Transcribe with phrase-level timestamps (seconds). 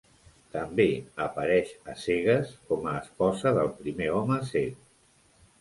[0.53, 0.85] També
[1.25, 4.85] apareix a "A cegues" com a esposa del primer home cec.